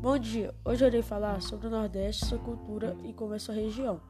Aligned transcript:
Bom 0.00 0.16
dia, 0.16 0.54
hoje 0.64 0.82
eu 0.82 0.88
irei 0.88 1.02
falar 1.02 1.42
sobre 1.42 1.66
o 1.66 1.70
Nordeste, 1.70 2.24
sua 2.24 2.38
cultura 2.38 2.96
e 3.04 3.12
como 3.12 3.34
é 3.34 3.38
sua 3.38 3.54
região. 3.54 4.00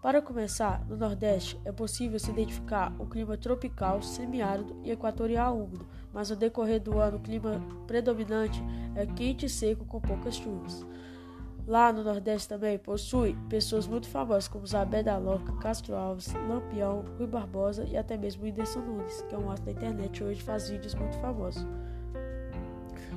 Para 0.00 0.22
começar, 0.22 0.86
no 0.86 0.96
Nordeste 0.96 1.60
é 1.64 1.72
possível 1.72 2.20
se 2.20 2.30
identificar 2.30 2.94
o 3.00 3.06
clima 3.06 3.36
tropical, 3.36 4.00
semiárido 4.00 4.76
e 4.84 4.92
equatorial 4.92 5.58
úmido, 5.58 5.88
mas 6.12 6.30
no 6.30 6.36
decorrer 6.36 6.80
do 6.80 7.00
ano 7.00 7.16
o 7.16 7.20
clima 7.20 7.60
predominante 7.84 8.62
é 8.94 9.06
quente 9.06 9.46
e 9.46 9.48
seco 9.48 9.84
com 9.84 10.00
poucas 10.00 10.36
chuvas. 10.36 10.86
Lá 11.66 11.92
no 11.92 12.04
Nordeste 12.04 12.48
também 12.48 12.78
possui 12.78 13.36
pessoas 13.48 13.88
muito 13.88 14.08
famosas 14.08 14.46
como 14.46 14.64
Zabé 14.64 15.02
da 15.02 15.18
Loca, 15.18 15.52
Castro 15.54 15.96
Alves, 15.96 16.32
Lampião, 16.48 17.04
Rui 17.18 17.26
Barbosa 17.26 17.82
e 17.90 17.96
até 17.96 18.16
mesmo 18.16 18.44
Whindersson 18.44 18.82
Nunes, 18.82 19.22
que 19.22 19.34
é 19.34 19.38
um 19.38 19.50
astro 19.50 19.66
da 19.66 19.72
internet 19.72 20.22
hoje 20.22 20.40
faz 20.40 20.70
vídeos 20.70 20.94
muito 20.94 21.18
famosos. 21.18 21.66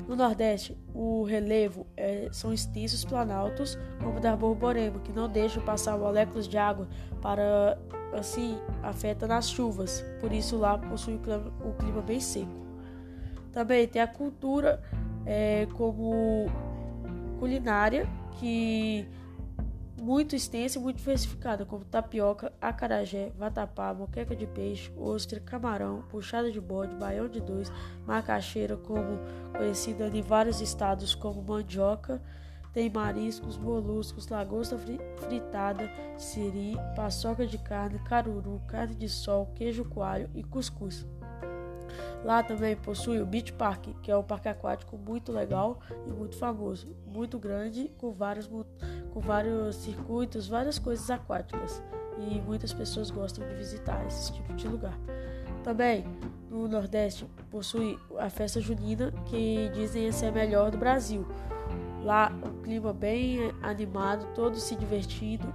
No 0.07 0.15
Nordeste, 0.15 0.77
o 0.93 1.23
relevo 1.23 1.85
é, 1.95 2.29
são 2.31 2.53
extensos 2.53 3.03
planaltos, 3.05 3.77
como 4.03 4.17
o 4.17 4.19
da 4.19 4.35
Borborema, 4.35 4.99
que 4.99 5.11
não 5.11 5.27
deixam 5.29 5.63
passar 5.63 5.97
moléculas 5.97 6.47
de 6.47 6.57
água 6.57 6.87
para, 7.21 7.77
assim, 8.13 8.57
afeta 8.83 9.27
nas 9.27 9.49
chuvas. 9.49 10.03
Por 10.19 10.31
isso 10.31 10.57
lá 10.57 10.77
possui 10.77 11.15
um 11.15 11.17
clima, 11.19 11.53
clima 11.79 12.01
bem 12.01 12.19
seco. 12.19 12.51
Também 13.51 13.87
tem 13.87 14.01
a 14.01 14.07
cultura 14.07 14.81
é, 15.25 15.67
como 15.73 16.45
culinária, 17.39 18.07
que 18.39 19.07
muito 19.99 20.35
extensa 20.35 20.77
e 20.77 20.81
muito 20.81 20.97
diversificada, 20.97 21.65
como 21.65 21.83
tapioca, 21.83 22.53
acarajé, 22.61 23.31
vatapá, 23.37 23.93
moqueca 23.93 24.35
de 24.35 24.45
peixe, 24.45 24.91
ostra, 24.95 25.39
camarão, 25.39 26.03
puxada 26.09 26.51
de 26.51 26.61
bode, 26.61 26.95
baião 26.95 27.27
de 27.27 27.41
dois, 27.41 27.71
macaxeira, 28.05 28.77
como 28.77 29.19
conhecida 29.55 30.07
em 30.07 30.21
vários 30.21 30.61
estados 30.61 31.15
como 31.15 31.41
mandioca, 31.41 32.21
tem 32.73 32.91
mariscos, 32.91 33.57
moluscos, 33.57 34.27
lagosta 34.27 34.77
fritada, 35.17 35.91
siri, 36.15 36.75
paçoca 36.95 37.47
de 37.47 37.57
carne, 37.57 37.97
caruru, 37.99 38.61
carne 38.67 38.93
de 38.93 39.09
sol, 39.09 39.51
queijo 39.55 39.83
coalho 39.83 40.29
e 40.35 40.43
cuscuz. 40.43 41.03
Lá 42.23 42.43
também 42.43 42.75
possui 42.75 43.21
o 43.21 43.25
Beach 43.25 43.53
Park, 43.53 43.87
que 44.01 44.11
é 44.11 44.17
um 44.17 44.23
parque 44.23 44.49
aquático 44.49 44.97
muito 44.97 45.31
legal 45.31 45.79
e 46.05 46.09
muito 46.09 46.37
famoso, 46.37 46.87
muito 47.05 47.37
grande, 47.39 47.91
com 47.97 48.11
vários, 48.11 48.47
com 48.47 49.19
vários 49.19 49.75
circuitos, 49.77 50.47
várias 50.47 50.79
coisas 50.79 51.09
aquáticas. 51.09 51.81
E 52.19 52.41
muitas 52.41 52.73
pessoas 52.73 53.11
gostam 53.11 53.47
de 53.47 53.53
visitar 53.55 54.05
esse 54.07 54.33
tipo 54.33 54.53
de 54.55 54.67
lugar. 54.67 54.97
Também 55.63 56.05
no 56.49 56.67
Nordeste 56.67 57.25
possui 57.51 57.99
a 58.17 58.29
festa 58.29 58.59
junina, 58.59 59.11
que 59.25 59.69
dizem 59.73 60.11
ser 60.11 60.27
a 60.27 60.31
melhor 60.31 60.71
do 60.71 60.77
Brasil. 60.77 61.27
Lá 62.03 62.31
o 62.43 62.61
clima 62.61 62.93
bem 62.93 63.51
animado, 63.61 64.25
todos 64.33 64.63
se 64.63 64.75
divertindo, 64.75 65.47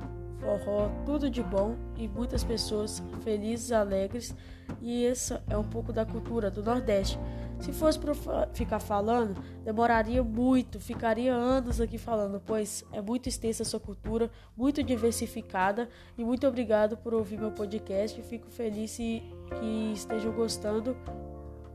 forró, 0.42 0.90
tudo 1.06 1.30
de 1.30 1.42
bom 1.42 1.76
e 1.96 2.08
muitas 2.08 2.42
pessoas 2.42 3.02
felizes, 3.22 3.70
alegres. 3.70 4.34
E 4.80 5.06
essa 5.06 5.42
é 5.48 5.56
um 5.56 5.64
pouco 5.64 5.92
da 5.92 6.04
cultura 6.04 6.50
do 6.50 6.62
Nordeste. 6.62 7.18
Se 7.60 7.72
fosse 7.72 7.98
para 7.98 8.12
ficar 8.52 8.80
falando, 8.80 9.40
demoraria 9.64 10.22
muito, 10.22 10.80
ficaria 10.80 11.32
anos 11.32 11.80
aqui 11.80 11.96
falando, 11.96 12.42
pois 12.44 12.84
é 12.90 13.00
muito 13.00 13.28
extensa 13.28 13.62
a 13.62 13.66
sua 13.66 13.78
cultura, 13.78 14.30
muito 14.56 14.82
diversificada. 14.82 15.88
E 16.18 16.24
muito 16.24 16.46
obrigado 16.46 16.96
por 16.96 17.14
ouvir 17.14 17.38
meu 17.38 17.52
podcast. 17.52 18.20
Fico 18.22 18.50
feliz 18.50 18.96
que 18.96 19.92
estejam 19.94 20.32
gostando. 20.32 20.96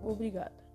Obrigada. 0.03 0.66